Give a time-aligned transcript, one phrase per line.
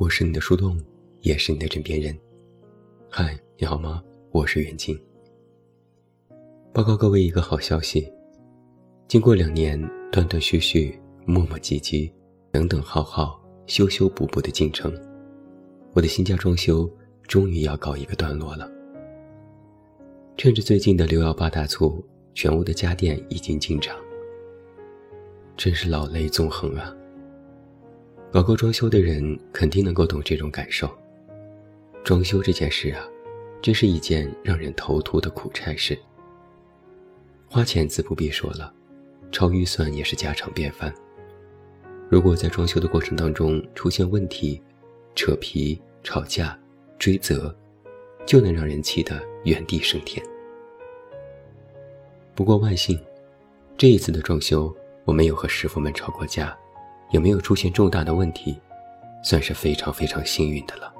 [0.00, 0.80] 我是你的树洞，
[1.20, 2.18] 也是你的枕边人。
[3.10, 4.02] 嗨，你好吗？
[4.30, 4.98] 我是袁静。
[6.72, 8.10] 报告各位一个好消息，
[9.06, 9.78] 经过两年
[10.10, 12.10] 断断续续、磨磨唧唧、
[12.50, 14.90] 等等耗耗、修修补补的进程，
[15.92, 16.90] 我的新家装修
[17.24, 18.66] 终于要告一个段落了。
[20.38, 23.94] 趁着最近的六幺八大促，全屋的家电已经进场，
[25.58, 26.96] 真是老泪纵横啊！
[28.32, 30.88] 搞过装修的人肯定能够懂这种感受。
[32.04, 33.04] 装修这件事啊，
[33.60, 35.98] 真是一件让人头秃的苦差事。
[37.48, 38.72] 花钱自不必说了，
[39.32, 40.94] 超预算也是家常便饭。
[42.08, 44.62] 如果在装修的过程当中出现问题，
[45.16, 46.56] 扯皮、吵架、
[47.00, 47.52] 追责，
[48.24, 50.24] 就能让人气得原地升天。
[52.36, 52.96] 不过万幸，
[53.76, 54.72] 这一次的装修
[55.04, 56.56] 我没有和师傅们吵过架。
[57.10, 58.58] 也没有出现重大的问题，
[59.22, 60.92] 算是非常非常幸运的了。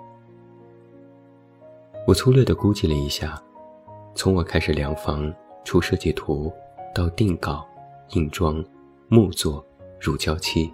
[2.06, 3.40] 我粗略地估计了一下，
[4.14, 5.32] 从我开始量房、
[5.64, 6.52] 出设计图，
[6.94, 7.66] 到定稿、
[8.10, 8.64] 硬装、
[9.08, 9.64] 木作、
[10.00, 10.72] 乳胶漆，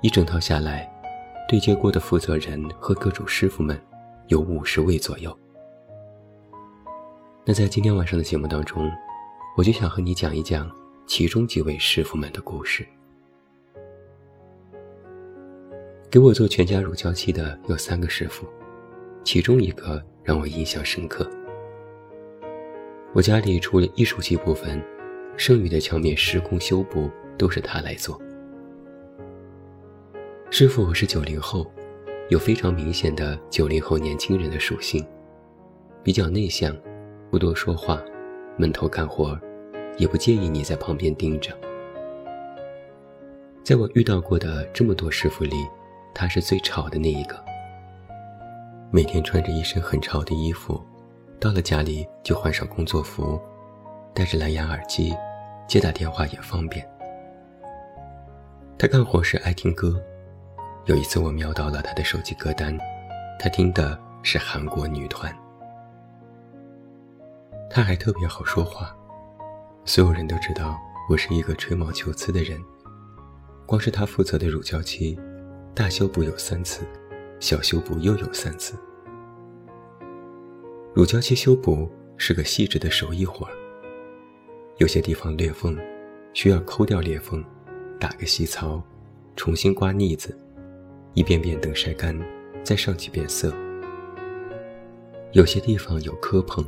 [0.00, 0.90] 一整套下来，
[1.48, 3.80] 对接过的负责人和各种师傅们
[4.28, 5.36] 有五十位左右。
[7.44, 8.90] 那在今天晚上的节目当中，
[9.56, 10.70] 我就想和你讲一讲
[11.06, 12.86] 其中几位师傅们的故事。
[16.12, 18.46] 给我做全家乳胶漆的有三个师傅，
[19.24, 21.26] 其中一个让我印象深刻。
[23.14, 24.78] 我家里除了艺术漆部分，
[25.38, 28.20] 剩余的墙面施工修补都是他来做。
[30.50, 31.66] 师傅是九零后，
[32.28, 35.02] 有非常明显的九零后年轻人的属性，
[36.02, 36.76] 比较内向，
[37.30, 38.04] 不多说话，
[38.58, 39.40] 闷头干活，
[39.96, 41.56] 也不介意你在旁边盯着。
[43.64, 45.56] 在我遇到过的这么多师傅里，
[46.14, 47.42] 他是最吵的那一个，
[48.90, 50.80] 每天穿着一身很潮的衣服，
[51.40, 53.40] 到了家里就换上工作服，
[54.14, 55.14] 戴着蓝牙耳机，
[55.66, 56.86] 接打电话也方便。
[58.78, 60.00] 他干活时爱听歌，
[60.84, 62.76] 有一次我瞄到了他的手机歌单，
[63.38, 65.34] 他听的是韩国女团。
[67.70, 68.94] 他还特别好说话，
[69.84, 72.62] 所有人都知道我是一个吹毛求疵的人，
[73.64, 75.18] 光是他负责的乳胶漆。
[75.74, 76.82] 大修补有三次，
[77.40, 78.74] 小修补又有三次。
[80.92, 83.52] 乳胶漆修补是个细致的手艺活儿，
[84.76, 85.74] 有些地方裂缝，
[86.34, 87.42] 需要抠掉裂缝，
[87.98, 88.82] 打个细槽，
[89.34, 90.38] 重新刮腻子，
[91.14, 92.14] 一遍遍等晒干，
[92.62, 93.50] 再上几遍色。
[95.32, 96.62] 有些地方有磕碰，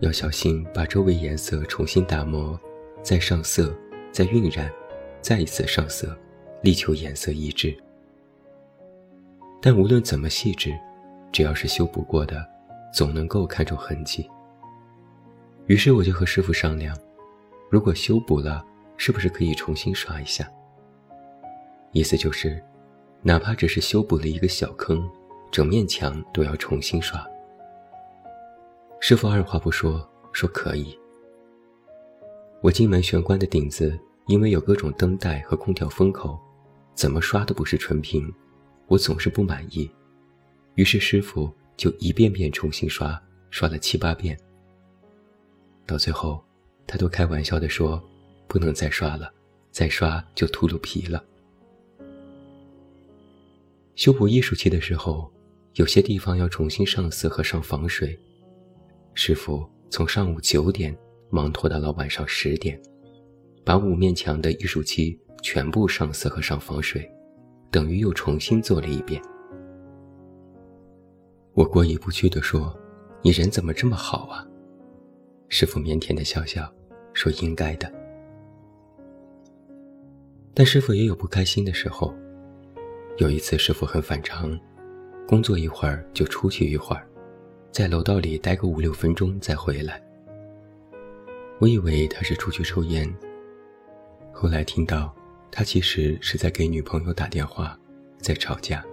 [0.00, 2.60] 要小心把周围颜色重新打磨，
[3.00, 3.72] 再上色，
[4.10, 4.68] 再晕染，
[5.22, 6.18] 再一次上色，
[6.62, 7.72] 力求颜色一致。
[9.66, 10.78] 但无论怎么细致，
[11.32, 12.46] 只要是修补过的，
[12.92, 14.30] 总能够看出痕迹。
[15.68, 16.94] 于是我就和师傅商量，
[17.70, 18.62] 如果修补了，
[18.98, 20.46] 是不是可以重新刷一下？
[21.92, 22.62] 意思就是，
[23.22, 25.10] 哪怕只是修补了一个小坑，
[25.50, 27.26] 整面墙都要重新刷。
[29.00, 30.94] 师傅二话不说，说可以。
[32.60, 36.38] 我进门玄关的顶子，因为有各种灯带和空调风口，
[36.94, 38.30] 怎么刷都不是纯平。
[38.86, 39.90] 我总是不满意，
[40.74, 44.38] 于是师傅就一遍遍重新刷，刷了七八遍。
[45.86, 46.42] 到最后，
[46.86, 48.02] 他都开玩笑的说
[48.46, 49.32] ：“不能再刷了，
[49.70, 51.24] 再刷就秃噜皮了。”
[53.96, 55.32] 修补艺术漆的时候，
[55.74, 58.18] 有些地方要重新上色和上防水，
[59.14, 60.96] 师傅从上午九点
[61.30, 62.80] 忙拖到了晚上十点，
[63.64, 67.10] 把五面墙的艺术漆全部上色和上防水。
[67.74, 69.20] 等于又重新做了一遍。
[71.54, 72.72] 我过意不去地说
[73.20, 74.46] ：“你人怎么这么好啊？”
[75.50, 76.72] 师傅腼腆的笑笑，
[77.14, 77.92] 说：“应该的。”
[80.54, 82.14] 但师傅也有不开心的时候。
[83.16, 84.56] 有一次，师傅很反常，
[85.26, 87.04] 工作一会儿就出去一会儿，
[87.72, 90.00] 在楼道里待个五六分钟再回来。
[91.58, 93.12] 我以为他是出去抽烟，
[94.32, 95.12] 后来听到。
[95.56, 97.78] 他其实是在给女朋友打电话，
[98.18, 98.84] 在吵架。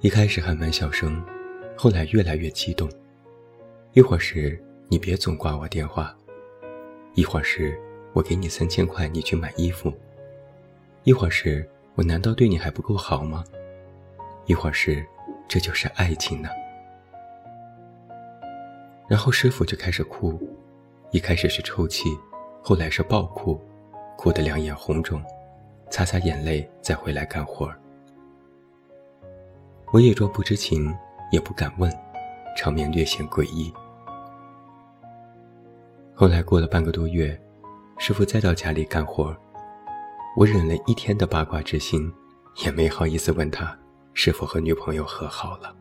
[0.00, 1.24] 一开始还蛮小声，
[1.76, 2.90] 后来越来越激动。
[3.92, 6.12] 一会儿是你别总挂我电话，
[7.14, 7.80] 一会儿是
[8.12, 9.94] 我给你三千块，你去买衣服。
[11.04, 11.64] 一会儿是
[11.94, 13.44] 我难道对你还不够好吗？
[14.46, 15.06] 一会儿是
[15.46, 16.48] 这就是爱情呢。
[19.06, 20.36] 然后师傅就开始哭，
[21.12, 22.08] 一开始是抽泣，
[22.60, 23.60] 后来是暴哭。
[24.18, 25.22] 哭得两眼红肿，
[25.90, 27.72] 擦擦眼泪，再回来干活
[29.92, 30.92] 我也装不知情，
[31.30, 31.88] 也不敢问，
[32.56, 33.72] 场面略显诡异。
[36.16, 37.40] 后来过了半个多月，
[37.96, 39.34] 师傅再到家里干活，
[40.36, 42.12] 我忍了一天的八卦之心，
[42.64, 43.78] 也没好意思问他
[44.14, 45.72] 是否和女朋友和好了。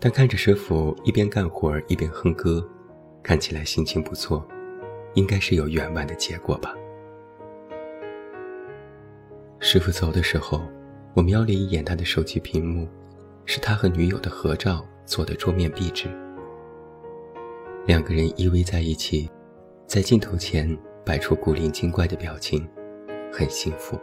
[0.00, 2.68] 但看着师傅一边干活一边哼歌，
[3.22, 4.44] 看起来心情不错，
[5.14, 6.74] 应该是有圆满的结果吧。
[9.58, 10.62] 师傅走的时候，
[11.14, 12.88] 我瞄了一眼他的手机屏幕，
[13.44, 16.08] 是他和女友的合照做的桌面壁纸。
[17.86, 19.30] 两个人依偎在一起，
[19.86, 22.68] 在镜头前摆出古灵精怪的表情，
[23.32, 23.98] 很幸福。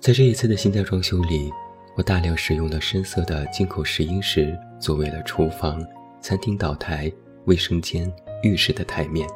[0.00, 1.50] 在这一次的新家装修里。
[1.98, 5.82] 我大量使用了深色的进口石英石，作为了厨房、
[6.20, 7.10] 餐厅岛台、
[7.46, 8.12] 卫生间、
[8.42, 9.28] 浴室的台面。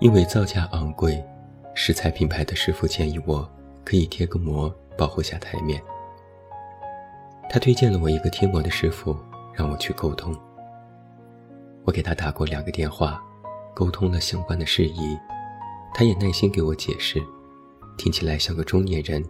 [0.00, 1.22] 因为造价昂贵，
[1.74, 3.46] 石材品牌的师傅建议我
[3.84, 5.82] 可以贴个膜保护下台面。
[7.50, 9.16] 他推荐了我一个贴膜的师傅，
[9.52, 10.34] 让我去沟通。
[11.84, 13.22] 我给他打过两个电话，
[13.74, 15.18] 沟通了相关的事宜，
[15.92, 17.22] 他也耐心给我解释，
[17.96, 19.22] 听起来像个中年人。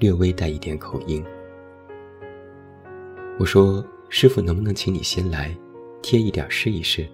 [0.00, 1.24] 略微带一点口音，
[3.36, 5.52] 我说：“师傅，能不能请你先来
[6.02, 7.08] 贴一点试一试？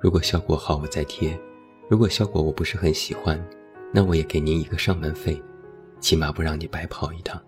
[0.00, 1.36] 如果效果好，我再贴；
[1.88, 3.40] 如果效果我不是很喜欢，
[3.92, 5.40] 那我也给您一个上门费，
[6.00, 7.40] 起码不让你白跑一趟。”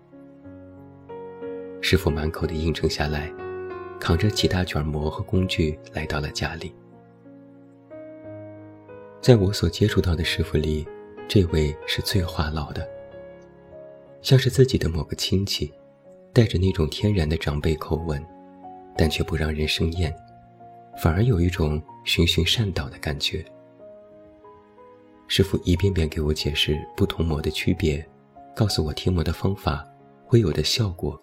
[1.81, 3.31] 师傅满口的应承下来，
[3.99, 6.73] 扛着几大卷膜和工具来到了家里。
[9.21, 10.87] 在我所接触到的师傅里，
[11.27, 12.87] 这位是最话痨的。
[14.21, 15.71] 像是自己的某个亲戚，
[16.33, 18.23] 带着那种天然的长辈口吻，
[18.97, 20.15] 但却不让人生厌，
[20.97, 23.45] 反而有一种循循善导的感觉。
[25.27, 28.07] 师傅一遍遍给我解释不同膜的区别，
[28.55, 29.85] 告诉我贴膜的方法
[30.25, 31.19] 会有的效果，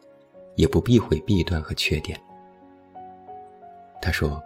[0.56, 2.20] 也不避讳弊端和缺点。
[4.00, 4.42] 他说：“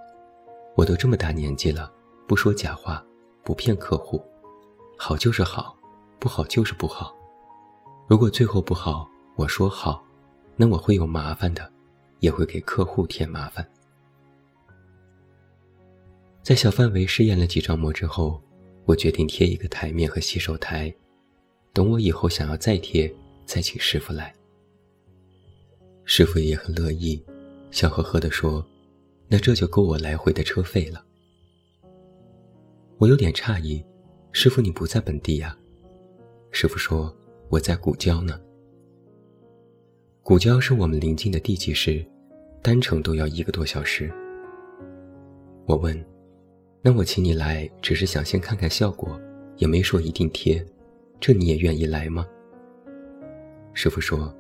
[0.76, 1.90] 我都这么大年纪了，
[2.28, 3.02] 不说假话，
[3.42, 4.22] 不骗客户，
[4.98, 5.74] 好就是好，
[6.18, 7.16] 不好就是不好。”
[8.06, 10.04] 如果最后不好，我说好，
[10.54, 11.72] 那我会有麻烦的，
[12.20, 13.66] 也会给客户添麻烦。
[16.46, 18.40] 在小范围试验了几张膜之后，
[18.84, 20.94] 我决定贴一个台面和洗手台，
[21.72, 23.12] 等我以后想要再贴，
[23.44, 24.32] 再请师傅来。
[26.04, 27.20] 师傅也很乐意，
[27.72, 28.64] 笑呵呵地说
[29.26, 31.04] ：“那这就够我来回的车费了。”
[32.98, 33.84] 我有点诧异
[34.30, 35.58] ：“师傅你不在本地呀？”
[36.52, 37.12] 师傅说。
[37.48, 38.40] 我在古交呢。
[40.22, 42.04] 古交是我们邻近的地级市，
[42.62, 44.12] 单程都要一个多小时。
[45.64, 45.96] 我问
[46.86, 49.20] ：“那我请你来，只是想先看看效果，
[49.56, 50.64] 也没说一定贴，
[51.18, 52.24] 这你也愿意来吗？”
[53.74, 54.32] 师傅说：“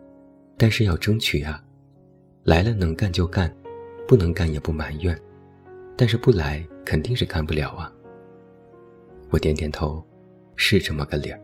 [0.56, 1.60] 但是要争取啊，
[2.44, 3.52] 来了能干就干，
[4.06, 5.20] 不能干也不埋怨，
[5.96, 7.92] 但是不来肯定是干不了啊。”
[9.30, 10.00] 我点点头，
[10.54, 11.40] 是这么个理儿。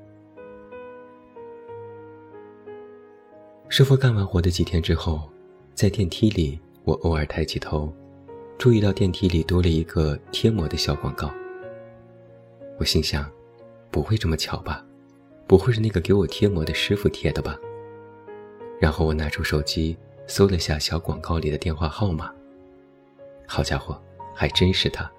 [3.69, 5.29] 师傅干完活的几天之后，
[5.75, 7.93] 在电梯里，我偶尔抬起头，
[8.59, 11.33] 注意到电梯里多了一个贴膜的小广告。
[12.79, 13.31] 我心想，
[13.91, 14.85] 不会这么巧吧？
[15.47, 17.59] 不会是那个给我贴膜的师傅贴的吧？
[18.81, 22.33] 然后我拿出手机搜了下小广告里的电话号码。
[23.47, 24.01] 好家伙，
[24.35, 25.11] 还真是他！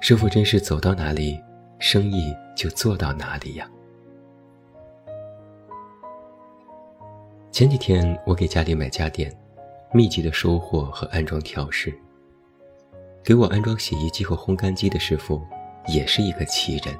[0.00, 1.38] 师傅真是走到哪里，
[1.78, 3.70] 生意就做到哪里呀。
[7.52, 9.32] 前几天我给家里买家电，
[9.92, 11.92] 密集的收货和安装调试。
[13.24, 15.40] 给我安装洗衣机和烘干机的师傅
[15.88, 16.94] 也是一个奇人。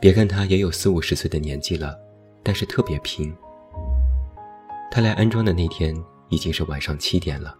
[0.00, 1.96] 别看他也有四五十岁的年纪了，
[2.42, 3.34] 但是特别拼。
[4.90, 5.94] 他来安装的那天
[6.28, 7.56] 已经是晚上七点了。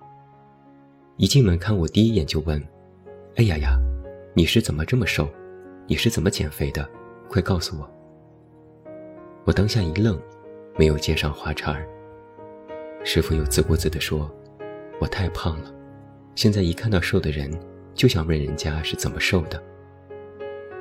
[1.16, 2.62] 一进门看我第一眼就问
[3.36, 3.78] ：“哎呀呀，
[4.34, 5.28] 你是怎么这么瘦？
[5.86, 6.88] 你是怎么减肥的？
[7.28, 7.88] 快告诉我！”
[9.44, 10.20] 我当下一愣。
[10.76, 11.86] 没有接上话茬儿。
[13.04, 14.28] 师傅又自顾自地说
[15.00, 15.72] ：“我太胖了，
[16.34, 17.50] 现在一看到瘦的人，
[17.94, 19.62] 就想问人家是怎么瘦的。”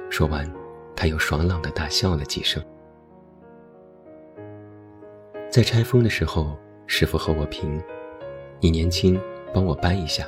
[0.10, 0.51] 说完，
[0.95, 2.63] 他又爽朗的大笑了几声。
[5.50, 6.57] 在拆封的时候，
[6.88, 7.81] 师傅和我评
[8.60, 9.19] ：“你年轻，
[9.53, 10.27] 帮我搬一下。”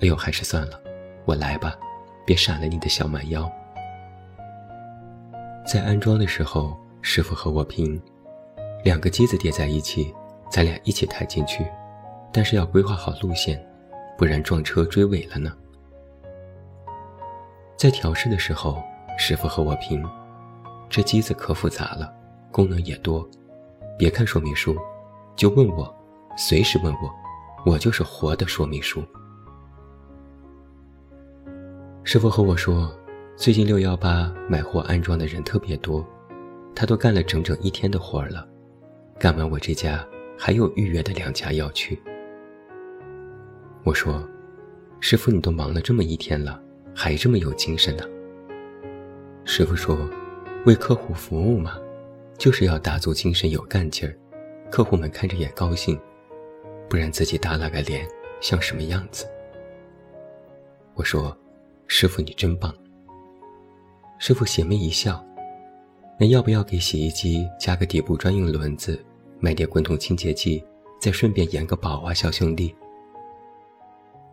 [0.00, 0.80] 哎呦，还是算了，
[1.24, 1.76] 我来吧，
[2.24, 3.50] 别闪了你的小蛮腰。
[5.66, 8.00] 在安装的时候，师傅和我评。
[8.82, 10.14] 两个机子叠在一起，
[10.50, 11.66] 咱俩一起抬进去，
[12.32, 13.62] 但是要规划好路线，
[14.20, 15.50] 不然撞车追尾了呢。
[17.74, 18.84] 在调试的时候，
[19.16, 20.04] 师傅和我评：
[20.90, 22.12] 这机子可复杂了，
[22.52, 23.26] 功能也多，
[23.98, 24.76] 别看说明书，
[25.34, 25.90] 就问我，
[26.36, 27.10] 随时问我，
[27.64, 29.02] 我就是活的说明书。
[32.04, 32.94] 师傅和我说，
[33.36, 36.06] 最近六幺八买货安装的人特别多，
[36.74, 38.46] 他都干了整整一天的活了，
[39.18, 40.06] 干完我这家
[40.38, 41.98] 还有预约的两家要去。
[43.82, 44.22] 我说，
[45.00, 46.60] 师傅你都忙了这么一天了，
[46.94, 48.04] 还这么有精神呢。
[49.44, 49.96] 师傅说，
[50.66, 51.78] 为客户服务嘛，
[52.36, 54.14] 就是要打足精神有干劲儿，
[54.70, 55.98] 客户们看着也高兴，
[56.88, 58.06] 不然自己耷拉个脸
[58.40, 59.26] 像什么样子？
[60.94, 61.36] 我说。
[61.92, 62.72] 师傅，你真棒。
[64.20, 65.20] 师傅邪魅一笑，
[66.20, 69.04] 那要不要给洗衣机加个底部专用轮子，
[69.40, 70.64] 买点滚筒清洁剂，
[71.00, 72.72] 再顺便延个宝啊，小兄弟？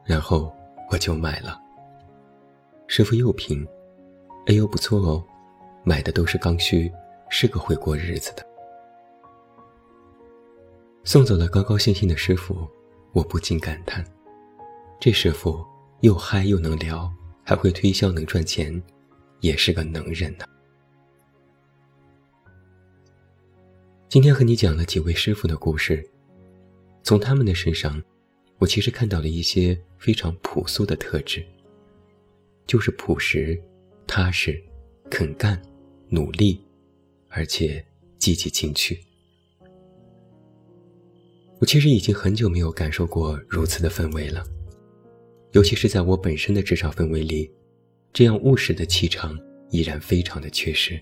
[0.07, 0.51] 然后
[0.89, 1.61] 我就买了。
[2.87, 3.67] 师傅又评
[4.47, 5.23] ：“哎呦，不错哦，
[5.83, 6.91] 买的都是刚需，
[7.29, 8.43] 是个会过日子的。”
[11.03, 12.67] 送走了高高兴兴的师傅，
[13.11, 14.03] 我不禁感叹：
[14.99, 15.63] 这师傅
[15.99, 17.11] 又嗨又能聊。
[17.49, 18.83] 还会推销能赚钱，
[19.39, 20.43] 也是个能人呢。
[24.09, 26.05] 今天和你讲了几位师傅的故事，
[27.03, 28.03] 从他们的身上，
[28.59, 31.45] 我其实看到了一些非常朴素的特质，
[32.65, 33.59] 就是朴实、
[34.07, 34.61] 踏实、
[35.09, 35.61] 肯干、
[36.09, 36.59] 努力，
[37.29, 37.85] 而且
[38.17, 38.99] 积极进取。
[41.59, 44.43] 我其实已经很久没有感受过如此的氛围了。
[45.53, 47.49] 尤其是在我本身的职场氛围里，
[48.11, 50.99] 这样务实的气场依然非常的缺失。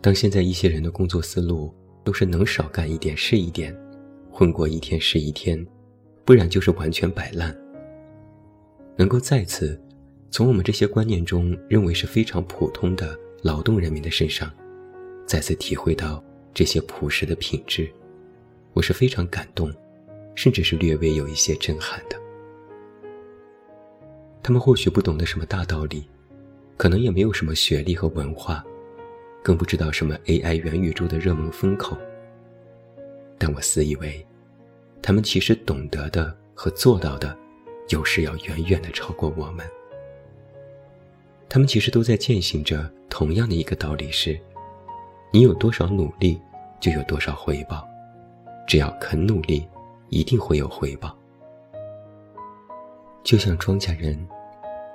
[0.00, 1.74] 当现在一些人的工作思路
[2.04, 3.76] 都是能少干一点是一点，
[4.32, 5.64] 混过一天是一天，
[6.24, 7.56] 不然就是完全摆烂。
[8.96, 9.80] 能够再次
[10.30, 14.50] 从我们这些观念中认为是非常普通的劳动人民的身上，
[15.26, 17.88] 再次体会到这些朴实的品质，
[18.72, 19.72] 我是非常感动。
[20.34, 22.16] 甚至是略微有一些震撼的。
[24.42, 26.08] 他们或许不懂得什么大道理，
[26.78, 28.64] 可能也没有什么学历和文化，
[29.42, 31.98] 更不知道什么 AI 元宇宙的热门风口。
[33.44, 34.24] 但我自以为，
[35.02, 37.36] 他们其实懂得的和做到的，
[37.88, 39.66] 有时要远远的超过我们。
[41.48, 44.40] 他们其实都在践行着同样的一个道理：是，
[45.32, 46.40] 你有多少努力，
[46.78, 47.84] 就有多少回报。
[48.68, 49.66] 只要肯努力。
[50.08, 51.16] 一定会有回报，
[53.24, 54.28] 就像庄稼人，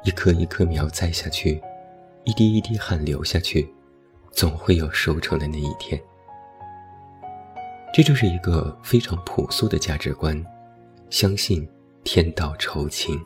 [0.03, 1.59] 一棵一棵苗栽下去，
[2.23, 3.67] 一滴一滴汗流下去，
[4.29, 5.99] 总会有收成的那一天。
[7.97, 10.39] 这就是一个非常朴素的价值观，
[11.09, 11.67] 相信
[12.03, 13.19] 天道酬勤。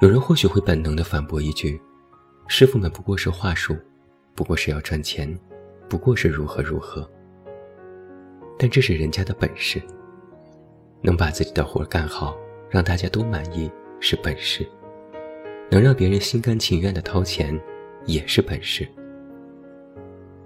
[0.00, 1.82] 有人或许会本能的反驳一句
[2.46, 3.76] ：“师傅们不过是话术，
[4.36, 5.36] 不过是要赚钱，
[5.88, 7.10] 不过是如何如何。”
[8.56, 9.82] 但这是人家的本事，
[11.00, 12.36] 能把自己的活干好，
[12.70, 14.64] 让大家都满意是本事；
[15.68, 17.60] 能让别人心甘情愿的掏钱，
[18.04, 18.86] 也是本事。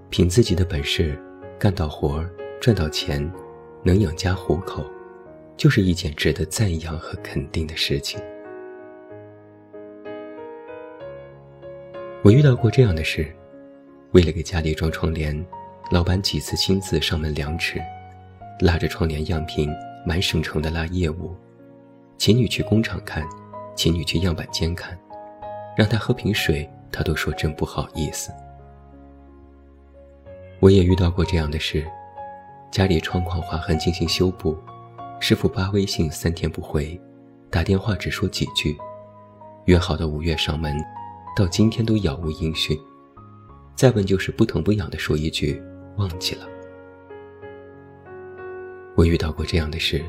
[0.08, 1.22] 凭自己的本事
[1.58, 3.32] 干到活儿赚到钱，
[3.82, 4.84] 能养家糊口，
[5.56, 8.20] 就是一件值得赞扬和肯定的事情。
[12.22, 13.34] 我遇到过这样的事：
[14.12, 15.46] 为了给家里装窗帘，
[15.90, 17.80] 老板几次亲自上门量尺。
[18.60, 19.70] 拉着窗帘样品
[20.06, 21.36] 满省城的拉业务，
[22.16, 23.22] 请你去工厂看，
[23.74, 24.98] 请你去样板间看，
[25.76, 28.30] 让他喝瓶水，他都说真不好意思。
[30.60, 31.86] 我也遇到过这样的事，
[32.70, 34.56] 家里窗框划痕进行修补，
[35.20, 36.98] 师傅发微信三天不回，
[37.50, 38.76] 打电话只说几句，
[39.66, 40.76] 约好的五月上门，
[41.36, 42.76] 到今天都杳无音讯，
[43.74, 45.62] 再问就是不疼不痒的说一句
[45.96, 46.46] 忘记了。
[48.96, 50.02] 我遇到过这样的事，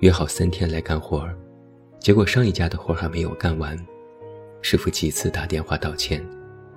[0.00, 1.26] 约好三天来干活，
[1.98, 3.74] 结果上一家的活还没有干完，
[4.60, 6.22] 师傅几次打电话道歉，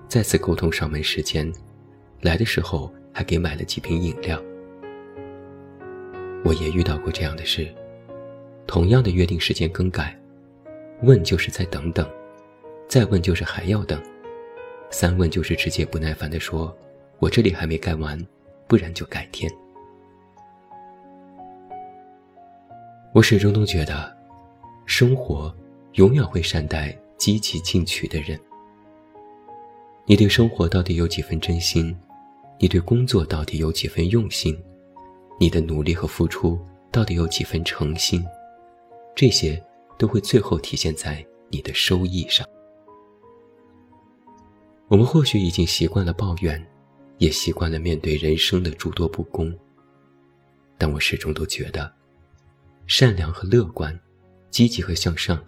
[0.08, 1.52] 再次沟通上门时间，
[2.22, 4.42] 来的时候还给买了几瓶饮料。
[6.44, 7.68] 我也遇到过这样的事，
[8.66, 10.18] 同样的约定时间更改，
[11.04, 12.10] 问就是再等等，
[12.88, 14.02] 再问就是还要等，
[14.90, 16.76] 三问就是直接不耐烦地说
[17.20, 18.18] ：“我这里还没干完，
[18.68, 19.52] 不然就改天。”
[23.14, 24.16] 我始终都觉得，
[24.86, 25.54] 生活
[25.94, 28.40] 永远会善待积极进取的人。
[30.06, 31.94] 你对生活到底有几分真心？
[32.60, 34.58] 你对工作到底有几分用心？
[35.40, 36.60] 你的努力和付出
[36.92, 38.26] 到底有几分诚心？
[39.16, 39.64] 这些
[39.98, 42.48] 都会最后体现在你的收益上。
[44.88, 46.66] 我们或许已经习惯了抱怨，
[47.20, 49.56] 也习惯了面对人生的诸多不公。
[50.78, 51.94] 但我始终都觉得，
[52.88, 54.00] 善良和乐观，
[54.50, 55.44] 积极和向上，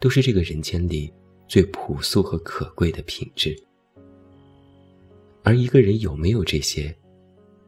[0.00, 1.12] 都是这个人间里
[1.46, 3.56] 最朴素和可贵的品质。
[5.42, 6.94] 而一个人有没有这些，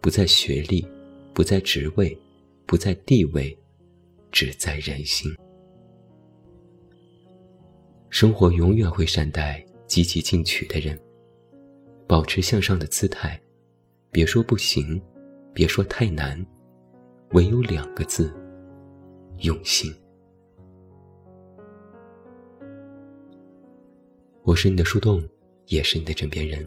[0.00, 0.86] 不在学历，
[1.32, 2.16] 不在职位，
[2.66, 3.56] 不在地位，
[4.30, 5.34] 只在人心。
[8.10, 9.64] 生活永远会善待。
[9.86, 10.98] 积极进取的人，
[12.06, 13.38] 保持向上的姿态，
[14.10, 15.00] 别说不行，
[15.52, 16.44] 别说太难，
[17.32, 18.34] 唯有两个字：
[19.40, 19.94] 用心。
[24.42, 25.22] 我是你的树洞，
[25.66, 26.66] 也是你的枕边人。